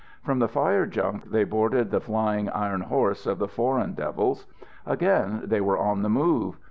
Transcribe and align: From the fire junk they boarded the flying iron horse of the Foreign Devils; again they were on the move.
From 0.23 0.39
the 0.39 0.47
fire 0.47 0.87
junk 0.87 1.29
they 1.29 1.43
boarded 1.43 1.91
the 1.91 1.99
flying 1.99 2.49
iron 2.49 2.81
horse 2.81 3.27
of 3.27 3.37
the 3.37 3.47
Foreign 3.47 3.93
Devils; 3.93 4.47
again 4.83 5.41
they 5.45 5.61
were 5.61 5.77
on 5.77 6.01
the 6.01 6.09
move. 6.09 6.57